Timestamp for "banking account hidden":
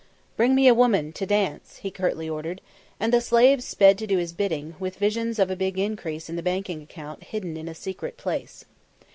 6.41-7.55